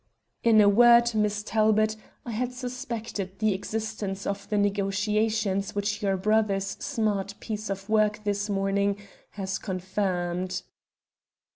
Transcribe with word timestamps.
"In 0.43 0.59
a 0.59 0.67
word, 0.67 1.13
Miss 1.13 1.43
Talbot, 1.43 1.95
I 2.25 2.31
had 2.31 2.53
suspected 2.53 3.37
the 3.37 3.53
existence 3.53 4.25
of 4.25 4.49
the 4.49 4.57
negotiations, 4.57 5.75
which 5.75 6.01
your 6.01 6.17
brother's 6.17 6.69
smart 6.79 7.35
piece 7.39 7.69
of 7.69 7.87
work 7.87 8.21
this 8.23 8.49
morning 8.49 8.97
has 9.33 9.59
confirmed." 9.59 10.63